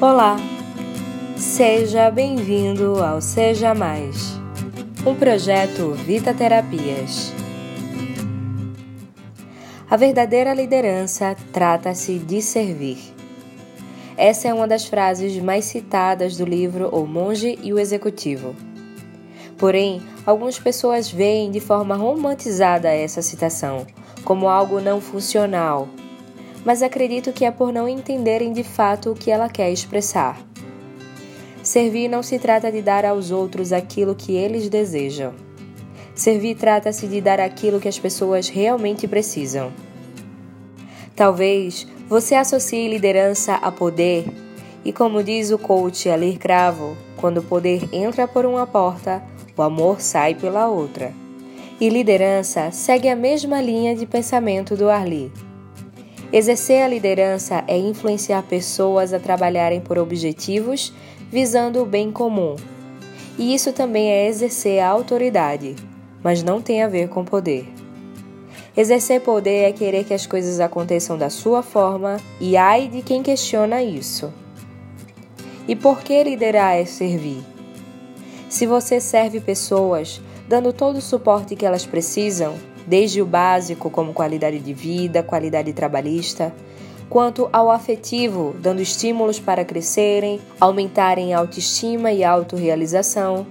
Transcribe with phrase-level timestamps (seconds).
[0.00, 0.36] Olá,
[1.36, 4.32] seja bem-vindo ao Seja Mais,
[5.06, 7.32] um projeto Vita Terapias.
[9.88, 12.98] A verdadeira liderança trata-se de servir.
[14.16, 18.54] Essa é uma das frases mais citadas do livro O Monge e o Executivo.
[19.56, 23.86] Porém, algumas pessoas veem de forma romantizada essa citação,
[24.24, 25.88] como algo não funcional,
[26.64, 30.40] mas acredito que é por não entenderem de fato o que ela quer expressar.
[31.62, 35.32] Servir não se trata de dar aos outros aquilo que eles desejam.
[36.14, 39.72] Servir trata-se de dar aquilo que as pessoas realmente precisam.
[41.16, 44.26] Talvez você associe liderança a poder,
[44.84, 49.22] e como diz o coach Alir Cravo, quando o poder entra por uma porta,
[49.56, 51.12] o amor sai pela outra.
[51.80, 55.32] E liderança segue a mesma linha de pensamento do Arli.
[56.36, 60.92] Exercer a liderança é influenciar pessoas a trabalharem por objetivos
[61.30, 62.56] visando o bem comum.
[63.38, 65.76] E isso também é exercer a autoridade,
[66.24, 67.72] mas não tem a ver com poder.
[68.76, 73.22] Exercer poder é querer que as coisas aconteçam da sua forma e ai de quem
[73.22, 74.32] questiona isso.
[75.68, 77.44] E por que liderar é servir?
[78.48, 82.54] Se você serve pessoas, dando todo o suporte que elas precisam,
[82.86, 86.52] desde o básico, como qualidade de vida, qualidade trabalhista,
[87.08, 93.46] quanto ao afetivo, dando estímulos para crescerem, aumentarem a autoestima e autorrealização,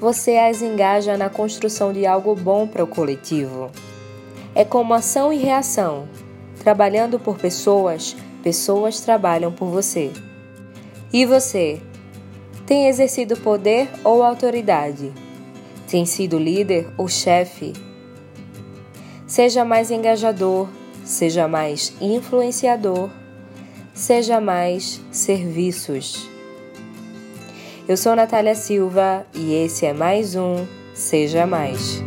[0.00, 3.70] você as engaja na construção de algo bom para o coletivo.
[4.54, 6.08] É como ação e reação.
[6.58, 10.12] Trabalhando por pessoas, pessoas trabalham por você.
[11.12, 11.80] E você?
[12.66, 15.12] Tem exercido poder ou autoridade?
[15.92, 17.74] Tem sido líder ou chefe?
[19.26, 20.66] Seja mais engajador,
[21.04, 23.10] seja mais influenciador,
[23.92, 26.26] seja mais serviços.
[27.86, 32.02] Eu sou Natália Silva e esse é mais um Seja Mais.